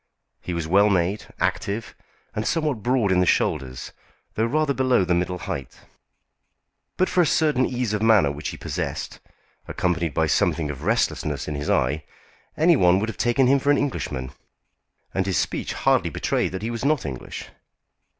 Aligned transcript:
He 0.41 0.55
was 0.55 0.67
well 0.67 0.89
made, 0.89 1.25
active, 1.39 1.93
and 2.33 2.43
somewhat 2.47 2.81
broad 2.81 3.11
in 3.11 3.19
the 3.19 3.27
shoulders, 3.27 3.91
though 4.33 4.47
rather 4.47 4.73
below 4.73 5.05
the 5.05 5.13
middle 5.13 5.37
height. 5.37 5.81
But 6.97 7.07
for 7.07 7.21
a 7.21 7.25
certain 7.27 7.67
ease 7.67 7.93
of 7.93 8.01
manner 8.01 8.31
which 8.31 8.49
he 8.49 8.57
possessed, 8.57 9.19
accompanied 9.67 10.15
by 10.15 10.25
something 10.25 10.71
of 10.71 10.81
restlessness 10.85 11.47
in 11.47 11.53
his 11.53 11.69
eye, 11.69 12.03
any 12.57 12.75
one 12.75 12.97
would 12.99 13.09
have 13.09 13.17
taken 13.19 13.45
him 13.45 13.59
for 13.59 13.69
an 13.69 13.77
Englishman. 13.77 14.31
And 15.13 15.27
his 15.27 15.37
speech 15.37 15.73
hardly 15.73 16.09
betrayed 16.09 16.53
that 16.53 16.63
he 16.63 16.71
was 16.71 16.83
not 16.83 17.05
English. 17.05 17.49